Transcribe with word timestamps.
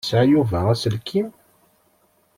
Yesɛa 0.03 0.23
Yuba 0.31 0.59
aselkim? 0.71 1.27